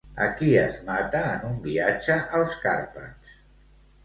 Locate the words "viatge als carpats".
1.67-3.37